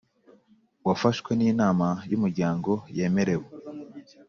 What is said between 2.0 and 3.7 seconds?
y umuryango yemerewe